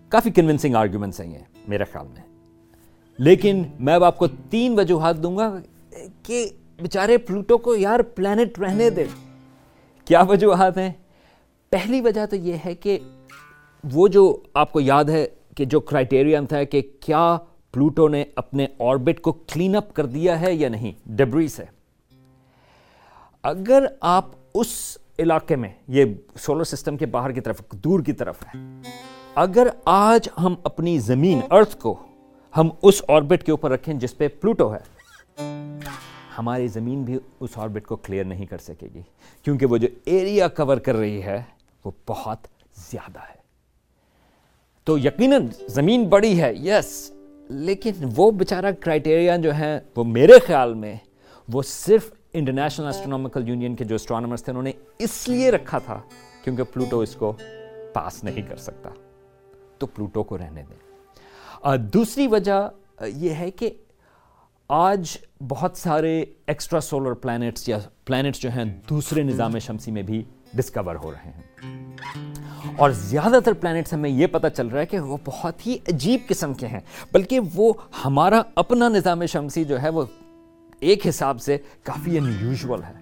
کافی 0.08 0.30
کنونسنگ 0.30 0.74
آرگیومنٹس 0.74 1.20
ہیں 1.20 1.32
یہ، 1.32 1.38
میرے 1.68 1.84
خیال 1.84 2.06
میں۔ 2.06 2.25
لیکن 3.18 3.62
میں 3.80 3.94
اب 3.94 4.04
آپ 4.04 4.18
کو 4.18 4.26
تین 4.26 4.78
وجوہات 4.78 5.22
دوں 5.22 5.36
گا 5.36 5.56
کہ 6.22 6.48
بیچارے 6.82 7.18
پلوٹو 7.18 7.58
کو 7.58 7.76
یار 7.76 8.00
پلانٹ 8.00 8.58
رہنے 8.58 8.90
دے۔ 8.90 9.04
کیا 10.04 10.22
وجوہات 10.22 10.78
ہیں؟ 10.78 10.92
پہلی 11.70 12.00
وجہ 12.00 12.26
تو 12.26 12.36
یہ 12.36 12.56
ہے 12.66 12.74
کہ 12.74 12.98
وہ 13.92 14.08
جو 14.08 14.40
آپ 14.54 14.72
کو 14.72 14.80
یاد 14.80 15.04
ہے 15.04 15.26
کہ 15.56 15.64
جو 15.64 15.80
کرائٹیرین 15.80 16.46
تھا 16.46 16.64
کہ 16.64 16.82
کیا 17.00 17.36
پلوٹو 17.72 18.08
نے 18.08 18.24
اپنے 18.34 18.66
آربٹ 18.78 19.20
کو 19.20 19.32
کلین 19.32 19.76
اپ 19.76 19.94
کر 19.94 20.06
دیا 20.06 20.40
ہے 20.40 20.54
یا 20.54 20.68
نہیں 20.68 20.92
ڈبری 21.06 21.48
سے 21.48 21.64
اگر 23.42 23.84
آپ 24.00 24.26
اس 24.54 24.98
علاقے 25.18 25.56
میں، 25.56 25.68
یہ 25.88 26.04
سولر 26.38 26.64
سسٹم 26.64 26.96
کے 26.96 27.06
باہر 27.06 27.32
کی 27.32 27.40
طرف، 27.40 27.60
دور 27.70 28.00
کی 28.00 28.12
طرف 28.12 28.42
ہے 28.42 28.58
اگر 29.34 29.66
آج 29.84 30.28
ہم 30.38 30.54
اپنی 30.64 30.98
زمین 30.98 31.40
ارتھ 31.50 31.76
کو 31.76 32.05
ہم 32.56 32.68
اس 32.82 33.02
آربٹ 33.08 33.44
کے 33.44 33.50
اوپر 33.50 33.70
رکھیں 33.70 33.94
جس 33.94 34.18
پہ 34.18 34.28
پلوٹو 34.28 34.74
ہے۔ 34.74 34.78
ہماری 36.38 36.68
زمین 36.68 37.02
بھی 37.02 37.18
اس 37.40 37.50
آربٹ 37.54 37.86
کو 37.86 37.96
کلیئر 37.96 38.24
نہیں 38.24 38.46
کر 38.46 38.58
سکے 38.58 38.88
گی، 38.94 39.00
کیونکہ 39.42 39.66
وہ 39.66 39.76
جو 39.76 39.88
ایریا 40.04 40.48
کور 40.48 40.76
کر 40.76 40.94
رہی 40.94 41.22
ہے، 41.22 41.42
وہ 41.84 41.90
بہت 42.08 42.38
زیادہ 42.74 43.18
ہے۔ 43.18 43.34
تو 44.84 44.98
یقیناً 44.98 45.46
زمین 45.66 46.08
بڑی 46.08 46.40
ہے 46.40 46.54
یس 46.54 47.12
لیکن 47.48 47.92
وہ 48.16 48.30
بیچارہ 48.30 48.72
کرائٹیریا 48.80 49.36
جو 49.36 49.54
ہے 49.54 49.80
وہ 49.96 50.04
میرے 50.04 50.38
خیال 50.46 50.74
میں، 50.74 50.96
وہ 51.52 51.62
صرف 51.62 52.12
انٹرنیشنل 52.32 52.86
اسٹرانومیکل 52.86 53.48
یونین 53.48 53.76
کے 53.76 53.84
جو 53.84 53.94
اسٹرانومرس 53.94 54.44
تھے، 54.44 54.50
انہوں 54.50 54.62
نے 54.62 54.72
اس 54.98 55.28
لیے 55.28 55.50
رکھا 55.50 55.78
تھا، 55.78 56.00
کیونکہ 56.44 56.62
پلوٹو 56.62 57.00
اس 57.00 57.16
کو 57.16 57.32
پاس 57.92 58.24
نہیں 58.24 58.42
کر 58.42 58.56
سکتا۔ 58.56 58.90
تو 59.78 59.86
پلوٹو 59.86 60.22
کو 60.22 60.38
رہنے 60.38 60.62
دیں۔ 60.68 60.95
دوسری 61.64 62.26
وجہ 62.26 62.68
یہ 63.06 63.30
ہے 63.30 63.50
کہ 63.50 63.70
آج 64.68 65.16
بہت 65.48 65.76
سارے 65.76 66.24
ایکسٹرا 66.46 66.80
سولر 66.80 67.12
پلانٹس 67.12 67.68
یا 67.68 67.78
پلانٹس 68.04 68.40
جو 68.40 68.50
ہیں 68.50 68.64
دوسرے 68.90 69.22
نظام 69.22 69.58
شمسی 69.58 69.90
میں 69.90 70.02
بھی 70.02 70.22
ڈسکور 70.54 70.96
ہو 70.96 71.12
رہے 71.12 71.30
ہیں۔ 71.30 71.42
اور 72.76 72.90
زیادہ 72.90 73.38
تر 73.44 73.52
پلانٹس 73.52 73.92
ہمیں 73.92 74.10
یہ 74.10 74.26
پتہ 74.26 74.46
چل 74.56 74.66
رہا 74.66 74.80
ہے 74.80 74.86
کہ 74.86 74.98
وہ 74.98 75.16
بہت 75.24 75.66
ہی 75.66 75.78
عجیب 75.88 76.20
قسم 76.28 76.54
کے 76.54 76.66
ہیں، 76.66 76.80
بلکہ 77.12 77.40
وہ 77.54 77.72
ہمارا 78.04 78.42
اپنا 78.54 78.88
نظام 78.88 79.26
شمسی 79.26 79.64
جو 79.64 79.82
ہے 79.82 79.88
وہ 79.88 80.04
ایک 80.80 81.06
حساب 81.06 81.40
سے 81.40 81.58
کافی 81.82 82.18
انیوژول 82.18 82.82
ہے۔ 82.82 82.92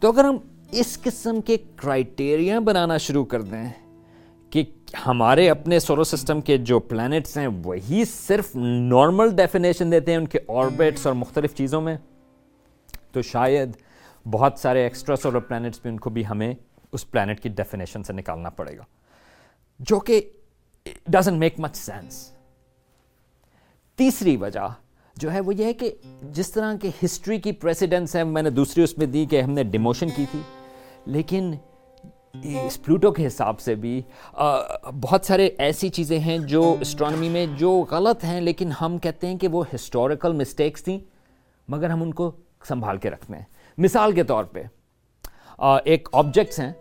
تو 0.00 0.08
اگر 0.08 0.24
ہم 0.24 0.36
اس 0.70 0.98
قسم 1.02 1.40
کے 1.40 1.56
کرائٹیریا 1.76 2.58
بنانا 2.58 2.96
شروع 2.96 3.24
کر 3.24 3.42
دیں 3.42 3.70
ہمارے 5.06 5.50
اپنے 5.50 5.78
سولر 5.78 6.04
سسٹم 6.04 6.40
کے 6.40 6.56
جو 6.56 6.80
پلانٹس 6.80 7.38
ہیں، 7.38 7.48
وہی 7.64 8.04
صرف 8.04 8.56
نارمل 8.56 9.36
ڈیفینیشن 9.36 9.92
دیتے 9.92 10.10
ہیں 10.10 10.18
ان 10.18 10.28
کے 10.28 10.38
آربٹس 10.48 11.06
اور 11.06 11.14
مختلف 11.14 11.54
چیزوں 11.54 11.80
میں۔ 11.80 11.96
تو 13.12 13.22
شاید 13.22 13.70
بہت 14.30 14.54
سارے 14.56 14.82
ایکسٹرا 14.82 15.16
سولر 15.16 15.38
پلانٹس 15.38 15.80
بھی 15.82 15.90
ان 15.90 16.00
کو 16.00 16.10
بھی 16.10 16.26
ہمیں 16.26 16.54
اس 16.92 17.10
پلانٹ 17.10 17.40
کی 17.40 17.48
ڈیفینیشن 17.48 18.02
سے 18.02 18.12
نکالنا 18.12 18.50
پڑے 18.50 18.78
گا۔ 18.78 18.82
جو 19.78 20.00
کہ 20.00 20.30
ڈزن 21.06 21.34
میک 21.34 21.60
مچ 21.60 21.76
سینس 21.76 22.32
تیسری 23.96 24.36
وجہ 24.36 24.68
جو 25.16 25.32
ہے 25.32 25.40
وہ 25.40 25.54
یہ 25.54 25.64
ہے 25.64 25.72
کہ 25.72 25.94
جس 26.22 26.52
طرح 26.52 26.74
کے 26.82 26.90
ہسٹری 27.04 27.40
کی 27.40 27.52
پریسیڈنس 27.52 28.16
ہے 28.16 28.24
میں 28.24 28.42
نے 28.42 28.50
دوسری 28.50 28.84
اس 28.84 28.98
میں 28.98 29.06
دی 29.06 29.26
کہ 29.26 29.42
ہم 29.42 29.50
نے 29.50 29.62
ڈیموشن 29.62 30.06
کی 30.16 30.24
تھی۔ 30.30 30.40
لیکن 31.06 31.54
اس 32.34 32.82
پلوٹو 32.82 33.10
کے 33.10 33.26
حساب 33.26 33.60
سے 33.60 33.74
بھی 33.74 34.02
بہت 35.00 35.24
سارے 35.24 35.50
ایسی 35.58 35.88
چیزیں 35.88 36.18
ہیں 36.18 36.38
جو 36.38 36.76
اسٹرانومی 36.80 37.28
میں 37.28 37.46
جو 37.56 37.84
غلط 37.90 38.24
ہیں، 38.24 38.40
لیکن 38.40 38.70
ہم 38.80 38.98
کہتے 38.98 39.26
ہیں 39.26 39.38
کہ 39.38 39.48
وہ 39.48 39.62
ہسٹوریکل 39.74 40.32
مسٹیکس 40.32 40.84
تھیں، 40.84 40.98
مگر 41.68 41.90
ہم 41.90 42.02
ان 42.02 42.14
کو 42.14 42.30
سنبھال 42.68 42.96
کے 42.96 43.10
رکھتے 43.10 43.36
ہیں۔ 43.36 43.44
مثال 43.78 44.12
کے 44.12 44.22
طور 44.22 44.44
پہ 44.44 44.62
ایک 45.84 46.08
آبجیکٹس 46.12 46.60
ہیں 46.60 46.72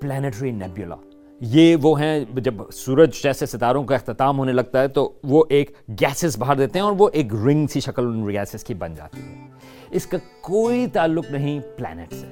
پلانٹری 0.00 0.50
نیبیولا 0.50 0.96
یہ 1.40 1.76
وہ 1.82 2.00
ہیں، 2.00 2.24
جب 2.34 2.70
سورج 2.70 3.22
جیسے 3.22 3.46
ستاروں 3.46 3.84
کا 3.84 3.94
اختتام 3.94 4.38
ہونے 4.38 4.52
لگتا 4.52 4.80
ہے 4.80 4.88
تو 4.88 5.12
وہ 5.24 5.44
ایک 5.48 5.70
گیسز 5.88 6.38
باہر 6.38 6.54
دیتے 6.54 6.78
ہیں 6.78 6.86
اور 6.86 6.94
وہ 6.98 7.08
ایک 7.12 7.34
رنگ 7.34 7.66
سی 7.66 7.80
شکل 7.80 8.06
ان 8.06 8.28
گیسز 8.28 8.64
کی 8.64 8.74
بن 8.74 8.94
جاتی 8.94 9.20
ہے۔ 9.20 9.48
اس 9.90 10.06
کا 10.06 10.18
کوئی 10.40 10.86
تعلق 10.86 11.30
نہیں 11.30 11.60
پلانٹ 11.76 12.12
سے۔ 12.12 12.26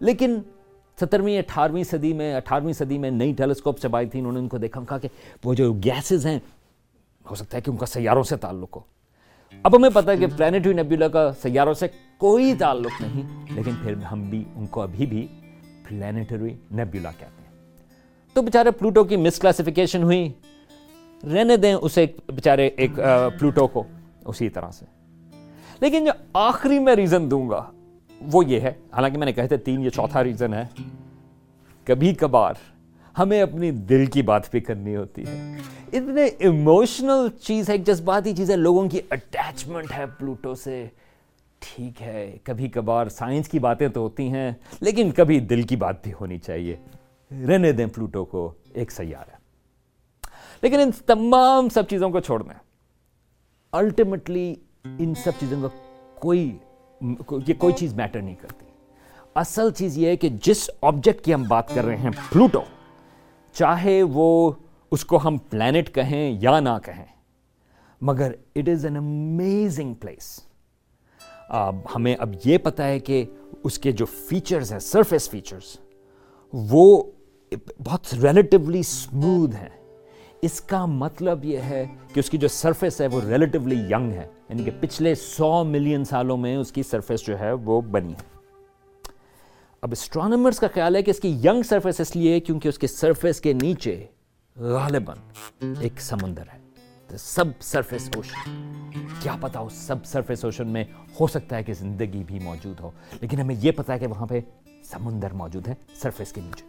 لیکن 0.00 0.38
سترویں 1.00 1.38
اٹھارہویں 1.38 1.84
صدی 1.84 2.12
میں 2.12 2.34
اٹھارہویں 2.34 2.72
صدی 2.72 2.98
میں 2.98 3.10
نئی 3.10 3.32
ٹیلیسکوپ 3.32 3.82
جب 3.82 3.96
آئی 3.96 4.08
تھی، 4.08 4.18
انہوں 4.18 4.32
نے 4.32 4.38
ان 4.38 4.48
کو 4.48 4.58
دیکھا 4.58 4.80
کہا 4.88 4.98
کہ 4.98 5.08
وہ 5.44 5.54
جو 5.54 5.72
گیسز 5.72 6.26
ہیں، 6.26 6.38
ہو 7.30 7.34
سکتا 7.34 7.56
ہے 7.56 7.62
کہ 7.62 7.70
ان 7.70 7.76
کا 7.76 7.86
سیاروں 7.86 8.22
سے 8.22 8.36
تعلق 8.36 8.76
ہو۔ 8.76 8.80
اب 9.62 9.76
ہمیں 9.76 9.90
پتا 9.94 10.12
ہے 10.12 10.16
کہ 10.16 10.26
پلانٹری 10.36 10.72
نیبیولا 10.72 11.08
کا 11.08 11.32
سیاروں 11.42 11.74
سے 11.74 11.86
کوئی 12.18 12.54
تعلق 12.54 13.00
نہیں، 13.00 13.46
لیکن 13.54 13.70
پھر 13.82 13.94
ہم 13.94 14.22
بھی، 14.22 14.44
ان 14.54 14.66
کو 14.66 14.82
ابھی 14.82 15.06
بھی 15.06 15.26
پلانٹری 15.88 16.54
نیبیولا 16.70 17.10
کہتے 17.10 17.42
ہیں۔ 17.42 17.74
تو 18.32 18.42
بیچارے 18.42 18.70
پلوٹو 18.70 19.04
کی 19.04 19.16
مس 19.16 19.38
کلاسیفیکیشن 19.38 20.02
ہوئی۔ 20.02 20.32
رہنے 21.34 21.56
دیں 21.56 21.74
اسے 21.74 22.06
بیچارے 22.26 22.66
ایک 22.66 22.94
پلوٹو 23.38 23.66
کو، 23.66 23.82
اسی 24.24 24.48
طرح 24.48 24.70
سے۔ 24.70 24.84
لیکن 25.80 26.04
جو 26.04 26.12
آخری 26.32 26.78
میں 26.78 26.96
ریزن 26.96 27.30
دوں 27.30 27.50
گا 27.50 27.70
وہ 28.20 28.44
یہ 28.44 28.60
ہے، 28.60 28.72
حالانکہ 28.92 29.18
میں 29.18 29.26
نے 29.26 29.32
کہتے 29.32 29.56
تین 29.56 29.80
یہ 29.80 29.90
چوتھا 29.90 30.24
ریزن 30.24 30.54
ہے۔ 30.54 30.64
کبھی 31.84 32.14
کبھار 32.14 32.54
ہمیں 33.18 33.42
اپنی 33.42 33.70
دل 33.70 34.06
کی 34.06 34.22
بات 34.22 34.50
بھی 34.50 34.60
کرنی 34.60 34.96
ہوتی 34.96 35.22
ہے۔ 35.22 35.58
اتنے 35.92 36.24
ایموشنل 36.24 37.28
چیز 37.42 37.68
ہے، 37.68 37.74
ایک 37.74 37.86
جذباتی 37.86 38.34
چیز 38.34 38.50
ہے، 38.50 38.56
لوگوں 38.56 38.88
کی 38.88 39.00
اٹیچمنٹ 39.10 39.92
ہے 39.98 40.04
پلوٹو 40.18 40.54
سے۔ 40.54 40.86
ٹھیک 41.58 42.02
ہے، 42.02 42.38
کبھی 42.44 42.68
کبھار 42.68 43.06
سائنس 43.06 43.48
کی 43.48 43.58
باتیں 43.58 43.88
تو 43.88 44.00
ہوتی 44.00 44.28
ہیں، 44.28 44.52
لیکن 44.80 45.10
کبھی 45.10 45.40
دل 45.40 45.62
کی 45.62 45.76
بات 45.76 46.02
بھی 46.02 46.12
ہونی 46.20 46.38
چاہیے۔ 46.38 46.76
رہنے 47.48 47.72
دیں 47.72 47.86
پلوٹو 47.86 48.24
کو، 48.24 48.52
ایک 48.72 48.92
سیارہ۔ 48.92 49.36
لیکن 50.62 50.80
ان 50.80 50.90
تمام 51.06 51.68
سب 51.68 51.88
چیزوں 51.88 52.10
کو 52.10 52.20
چھوڑ 52.20 52.42
دیں 52.42 52.58
الٹیمیٹلی 53.72 54.54
ان 54.84 55.14
سب 55.14 55.30
چیزوں 55.40 55.62
کا 55.62 55.68
کوئی 56.20 56.58
یہ 57.00 57.54
کوئی 57.58 57.74
چیز 57.74 57.94
میٹر 57.94 58.20
نہیں 58.22 58.34
کرتی۔ 58.34 58.66
اصل 59.34 59.70
چیز 59.72 59.98
یہ 59.98 60.08
ہے 60.08 60.16
کہ 60.16 60.28
جس 60.42 60.68
آبجیکٹ 60.82 61.24
کی 61.24 61.34
ہم 61.34 61.42
بات 61.48 61.74
کر 61.74 61.84
رہے 61.84 61.96
ہیں 61.96 62.10
پلوٹو 62.32 62.60
چاہے 63.54 64.02
وہ 64.02 64.50
اس 64.92 65.04
کو 65.04 65.18
ہم 65.24 65.36
پلانٹ 65.50 65.94
کہیں 65.94 66.38
یا 66.40 66.58
نہ 66.60 66.76
کہیں، 66.84 67.04
مگر 68.00 68.32
it 68.56 68.68
is 68.68 68.84
an 68.84 68.96
amazing 68.96 69.94
place 69.94 70.38
ہمیں 71.94 72.14
اب 72.18 72.34
یہ 72.44 72.58
پتا 72.58 72.86
ہے 72.86 72.98
کہ 72.98 73.24
اس 73.64 73.78
کے 73.78 73.92
جو 73.92 74.06
فیچرز 74.28 74.72
ہیں 74.72 74.78
سرفیس 74.78 75.28
فیچرز 75.30 75.76
وہ 76.52 77.02
بہت 77.78 78.14
ریلیٹیولی 78.14 78.80
اسموتھ 78.80 79.54
ہیں۔ 79.56 79.68
اس 80.42 80.60
کا 80.60 80.86
مطلب 80.86 81.44
یہ 81.44 81.58
ہے 81.58 81.86
کہ 82.14 82.20
اس 82.20 82.30
کی 82.30 82.38
جو 82.38 82.48
سرفیس 82.48 83.00
ہے 83.00 83.06
وہ 83.06 83.20
ریلیٹیولی 83.28 83.78
ینگ 83.78 84.12
ہے 84.12 84.26
یعنی 84.48 84.64
کہ 84.64 84.70
پچھلے 84.80 85.14
سو 85.14 85.64
ملین 85.64 86.04
سالوں 86.04 86.36
میں 86.36 86.56
اس 86.56 86.72
کی 86.72 86.82
سرفیس 86.82 87.26
جو 87.26 87.38
ہے 87.38 87.52
وہ 87.52 87.80
بنی 87.80 88.12
ہے۔ 88.12 88.40
اب 89.82 89.92
اسٹرانومرس 89.92 90.58
کا 90.60 90.66
خیال 90.74 90.96
ہے 90.96 91.02
کہ 91.02 91.10
اس 91.10 91.20
کی 91.20 91.28
ینگ 91.28 91.62
سرفیس 91.62 92.00
اس 92.00 92.16
لیے 92.16 92.40
کیونکہ 92.40 92.68
اس 92.68 92.78
کے 92.78 92.86
سرفیس 92.86 93.40
کے 93.40 93.52
نیچے 93.52 94.06
غالباً 94.56 95.16
ایک 95.80 96.00
سمندر 96.00 96.42
ہے 96.54 96.58
سب 97.18 97.44
سرفیس 97.60 98.10
اوشن 98.16 98.90
کیا 99.20 99.36
پتا 99.40 99.60
اس 99.60 99.72
سب 99.72 100.04
سرفیس 100.04 100.44
اوشن 100.44 100.68
میں 100.68 100.84
ہو 101.20 101.26
سکتا 101.26 101.56
ہے 101.56 101.62
کہ 101.62 101.72
زندگی 101.72 102.22
بھی 102.26 102.38
موجود 102.38 102.80
ہو، 102.80 102.90
لیکن 103.20 103.40
ہمیں 103.40 103.54
یہ 103.58 103.72
پتا 103.72 103.94
ہے 103.94 103.98
کہ 103.98 104.06
وہاں 104.06 104.26
پہ 104.26 104.40
سمندر 104.84 105.32
موجود 105.32 105.68
ہے 105.68 105.74
سرفیس 105.94 106.32
کے 106.32 106.40
نیچے۔ 106.40 106.64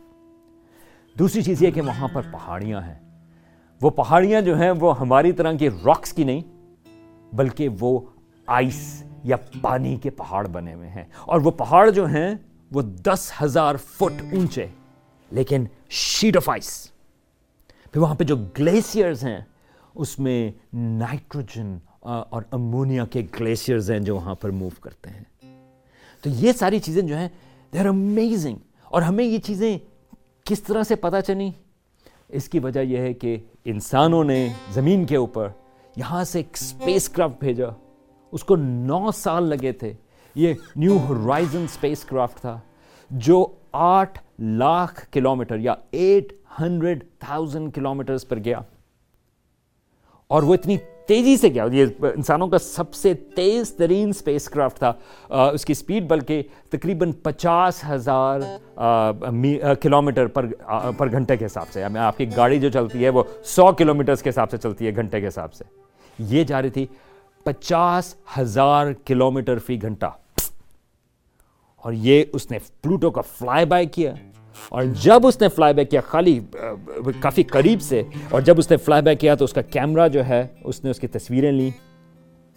دوسری 1.20 1.42
چیز 1.42 1.64
یہ 1.64 1.72
کہ 1.72 1.82
وہاں 1.82 2.08
پر 2.14 2.22
پہاڑیاں 2.32 2.82
ہیں۔ 2.82 3.11
وہ 3.82 3.90
پہاڑیاں 3.90 4.42
جو 4.42 4.60
ہیں 4.60 4.72
وہ 4.72 5.00
ہماری 5.00 5.32
طرح 5.32 5.54
کی 5.54 5.70
راکس 5.70 6.14
کی 6.14 6.24
نہیں، 6.24 6.42
بلکہ 7.36 7.70
وہ 7.80 8.00
آئس 8.48 9.04
یا 9.24 9.36
پانی 9.62 9.96
کے 9.96 10.10
پہاڑ 10.10 10.48
بنے 10.48 10.74
ہوئے 10.74 10.90
ہیں۔ 10.90 11.04
اور 11.20 11.42
وہ 11.42 11.52
پہاڑ 11.52 11.90
جو 11.90 12.06
ہیں 12.06 12.36
وہ 12.72 12.82
دس 12.82 13.32
ہزار 13.44 13.76
فٹ 13.76 14.22
اونچے، 14.32 14.68
لیکن 15.32 15.66
شیٹ 15.90 16.38
آف 16.38 16.50
آئس 16.50 16.92
پھر 17.92 18.02
وہاں 18.02 18.16
پہ 18.16 18.24
جو 18.24 18.36
گلیشیئرز 18.60 19.24
ہیں، 19.24 19.40
اس 19.96 20.20
میں 20.20 20.52
نائٹروجن 20.74 21.78
اور 22.00 22.42
امونیا 22.52 23.06
کے 23.06 23.22
گلیشیئرز 23.40 23.92
ہیں 23.92 24.00
جو 24.00 24.16
وہاں 24.16 24.36
پر 24.36 24.50
موو 24.50 24.70
کرتے 24.82 25.10
ہیں۔ 25.10 25.24
تو 26.22 26.30
یہ 26.30 26.52
ساری 26.52 26.80
چیزیں 26.80 27.02
جو 27.02 27.18
ہیں 27.18 27.30
دیر 27.74 27.86
امیزنگ 27.86 28.56
اور 28.84 29.02
ہمیں 29.02 29.26
یہ 29.26 29.38
چیزیں 29.38 29.78
کس 30.44 30.64
طرح 30.64 30.84
سے 30.84 30.96
پتہ 30.96 31.16
چلی 31.28 31.52
اس 32.32 32.50
کی 32.50 32.60
وجہ 32.60 32.80
یہ 32.80 32.98
ہے 32.98 33.14
کہ 33.14 33.38
انسانوں 33.66 34.24
نے 34.24 34.48
زمین 34.70 35.06
کے 35.06 35.16
اوپر 35.16 35.48
یہاں 35.96 36.24
سے 36.24 36.40
ایک 36.40 36.48
اسپیس 36.54 37.10
کرافٹ 37.10 37.40
بھیجا۔ 37.40 37.66
اس 38.32 38.44
کو 38.44 38.56
نو 38.56 39.12
سال 39.12 39.44
لگے 39.44 39.72
تھے۔ 39.72 39.94
یہ 40.36 40.54
نیو 40.76 40.98
ہورائزن 40.98 41.64
اسپیس 41.64 42.04
کرافٹ 42.04 42.40
تھا، 42.40 42.60
جو 43.10 43.48
آٹھ 43.72 44.20
لاکھ 44.40 45.08
کلومیٹر 45.12 45.58
یا 45.58 45.76
ایٹ 45.92 46.34
ہنڈریڈ 46.62 47.04
تھاؤزینڈ 47.20 47.74
کلومیٹرز 47.74 48.28
پر 48.28 48.38
گیا۔ 48.38 48.60
اور 50.28 50.44
وہ 50.44 50.54
اتنی 50.54 50.78
تیزی 51.12 51.38
سے 51.38 51.50
گیا 51.50 51.64
اور 51.64 51.72
یہ 51.72 51.86
انسانوں 52.02 52.48
کا 52.48 52.58
سب 52.58 52.94
سے 52.94 53.14
تیز 53.14 53.74
ترین 53.74 54.10
اسپیس 54.10 54.50
کرافٹ 54.50 54.78
تھا 54.78 54.94
اس 55.50 55.66
کی 55.66 55.72
اسپیڈ 55.72 56.04
بلکہ 56.04 56.44
تقریباً 56.70 57.12
پچاس 57.12 57.84
ہزار 57.90 58.40
کلومیٹر 59.82 60.28
پر 60.28 60.46
پر 60.98 61.12
گھنٹے 61.12 61.38
کے 61.38 61.46
حساب 61.46 61.70
سے۔ 61.72 61.84
آپ 61.84 62.18
کی 62.18 62.26
گاڑی 62.36 62.60
جو 62.60 62.70
چلتی 62.70 63.04
ہے 63.04 63.10
وہ 63.10 63.24
سو 63.44 63.72
کلومیٹرز 63.72 64.24
کے 64.24 64.30
حساب 64.30 64.52
سے 64.52 64.58
چلتی 64.58 64.88
ہے، 64.88 64.96
گھنٹے 64.96 65.22
کے 65.22 65.28
حساب 65.28 65.54
سے۔ 65.54 65.64
یہ 66.20 66.44
جا 66.44 66.62
رہی 66.62 66.70
تھی 66.70 66.86
پچاس 67.44 68.16
ہزار 68.40 68.88
کلومیٹر 69.06 69.58
فی 69.58 69.82
گھنٹہ۔ 69.82 70.12
اور 71.78 71.94
یہ 71.94 72.24
اس 72.34 72.52
نے 72.52 72.58
پلوٹو 72.82 73.12
کا 73.12 73.22
فلائی 73.22 73.66
بائی 73.66 73.86
کیا۔ 73.86 74.14
اور 74.70 74.84
جب 75.04 75.28
اس 75.28 75.42
نے 75.42 75.48
فلائی 75.50 75.74
بیک 75.74 75.90
کیا 75.92 76.02
خالی 76.08 76.40
کافی 77.22 77.44
قریب 77.44 77.82
سے، 77.82 78.02
اور 78.30 78.42
جب 78.42 78.60
اس 78.60 78.72
نے 78.72 78.78
فلائی 78.78 79.04
بیک 79.04 79.20
کیا 79.20 79.36
تو 79.36 79.46
اس 79.46 79.54
کا 79.54 79.62
کیمرہ 79.62 80.08
جو 80.08 80.26
ہے، 80.28 80.46
اس 80.64 80.84
نے 80.84 80.90
اس 80.90 81.00
کی 81.00 81.08
تصویریں 81.08 81.52
لیں، 81.52 81.70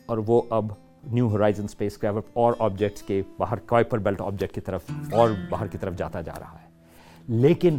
اور 0.07 0.19
وہ 0.27 0.41
اب 0.51 0.73
نیو 1.13 1.29
ہورائزن 1.29 1.65
اسپیس 1.65 1.97
کرافٹ 1.99 2.31
اور 2.33 2.53
آبجیکٹس 2.59 3.03
کے 3.03 3.21
باہر 3.39 3.59
کوائپر 3.69 3.99
بیلٹ 3.99 4.21
آبجیکٹ 4.21 4.55
کی 4.55 4.61
طرف 4.61 4.91
اور 5.13 5.31
باہر 5.51 5.67
کی 5.67 5.79
طرف 5.79 5.97
جاتا 5.99 6.21
جا 6.21 6.33
رہا 6.39 6.59
ہے۔ 6.61 7.33
لیکن 7.41 7.79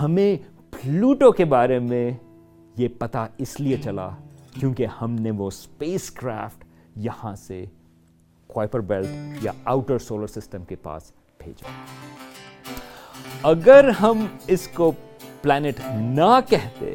ہمیں 0.00 0.36
پلوٹو 0.72 1.30
کے 1.32 1.44
بارے 1.44 1.78
میں 1.78 2.10
یہ 2.76 2.88
پتہ 2.98 3.26
اس 3.38 3.58
لیے 3.60 3.76
چلا 3.84 4.08
کیونکہ 4.58 4.86
ہم 5.00 5.14
نے 5.20 5.30
وہ 5.30 5.46
اسپیس 5.48 6.10
کرافٹ 6.10 6.64
یہاں 7.04 7.34
سے 7.36 7.64
کوائپر 8.50 8.80
بیلٹ 8.80 9.44
یا 9.44 9.52
آؤٹر 9.64 9.98
سولر 9.98 10.26
سسٹم 10.26 10.64
کے 10.64 10.76
پاس 10.82 11.10
بھیجا۔ 11.38 11.68
اگر 13.42 13.88
ہم 14.00 14.26
اس 14.46 14.66
کو 14.74 14.90
پلانٹ 15.42 15.80
نہ 15.94 16.38
کہتے، 16.48 16.92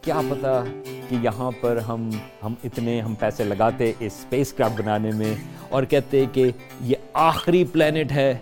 کیا 0.00 0.20
پتا 0.30 0.62
کہ 1.08 1.16
یہاں 1.22 1.50
پر 1.60 1.76
ہم 1.88 2.10
ہم 2.42 2.54
اتنے، 2.64 3.00
ہم 3.00 3.14
پیسے 3.14 3.44
لگاتے 3.44 3.92
اس 3.98 4.12
اسپیس 4.18 4.52
کرافٹ 4.52 4.80
بنانے 4.80 5.10
میں 5.16 5.34
اور 5.68 5.82
کہتے 5.82 6.24
کہ 6.32 6.50
یہ 6.80 6.96
آخری 7.12 7.64
پلانٹ 7.72 8.12
ہے 8.12 8.32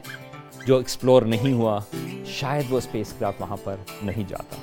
جو 0.66 0.76
ایکسپلور 0.76 1.22
نہیں 1.22 1.52
ہوا، 1.52 1.78
شاید 2.38 2.72
وہ 2.72 2.78
اسپیس 2.78 3.12
کرافٹ 3.18 3.40
وہاں 3.40 3.56
پر 3.64 3.76
نہیں 4.02 4.28
جاتا۔ 4.28 4.56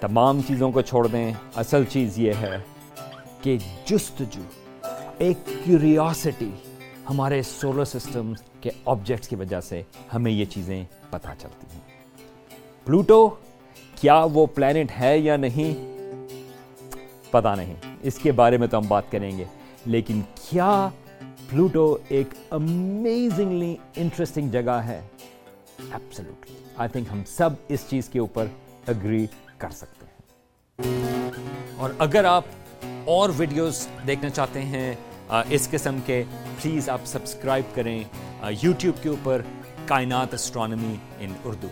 تمام 0.00 0.40
چیزوں 0.48 0.70
کو 0.72 0.80
چھوڑ 0.80 1.06
دیں، 1.06 1.32
اصل 1.56 1.84
چیز 1.88 2.18
یہ 2.18 2.32
ہے 2.40 2.56
کہ 3.42 3.56
جستجو، 3.86 4.42
ایک 5.18 5.46
کیوریاسٹی 5.64 6.50
ہمارے 7.10 7.42
سولر 7.42 7.84
سسٹم 7.84 8.32
کے 8.60 8.70
آبجیکٹس 8.84 9.28
کی 9.28 9.36
وجہ 9.36 9.60
سے 9.60 9.82
ہمیں 10.14 10.32
یہ 10.32 10.44
چیزیں 10.44 10.84
پتہ 11.10 11.28
چلتی 11.38 11.66
ہیں۔ 11.74 11.80
پلوٹو، 12.84 13.28
کیا 14.00 14.26
وہ 14.32 14.46
پلانٹ 14.46 14.92
ہے 15.00 15.18
یا 15.18 15.36
نہیں؟ 15.36 15.92
پتا 17.30 17.54
نہیں۔ 17.54 17.74
اس 18.02 18.18
کے 18.18 18.32
بارے 18.32 18.56
میں 18.56 18.68
تو 18.68 18.78
ہم 18.78 18.82
بات 18.88 19.02
کریں 19.10 19.38
گے۔ 19.38 19.44
لیکن 19.86 20.20
کیا 20.34 20.88
پلوٹو 21.48 21.98
ایک 22.08 22.28
امیزنگلی 22.50 23.76
انٹرسٹنگ 23.96 24.48
جگہ 24.48 24.70
ہے؟ 24.70 25.00
ایپسلوٹلی 25.78 26.56
آئی 26.76 26.88
تھنک 26.88 27.06
ہم 27.12 27.22
سب 27.26 27.50
اس 27.68 27.84
چیز 27.88 28.08
کے 28.08 28.18
اوپر 28.18 28.46
اگری 28.86 29.26
کر 29.58 29.70
سکتے 29.70 30.06
ہیں۔ 30.06 30.12
اور 31.76 31.90
اگر 31.98 32.24
آپ 32.24 32.44
اور 33.04 33.30
ویڈیوز 33.36 33.88
دیکھنا 34.06 34.30
چاہتے 34.30 34.62
ہیں 34.62 34.94
اس 35.50 35.68
قسم 35.70 35.98
کے 36.06 36.22
پلیز 36.62 36.88
آپ 36.88 37.00
سبسکرائب 37.04 37.64
کریں 37.74 38.04
یوٹیوب 38.62 39.02
کے 39.02 39.08
اوپر 39.08 39.42
کائنات 39.86 40.34
اسٹرانمی 40.34 40.94
ان 41.18 41.32
اردو۔ 41.44 41.68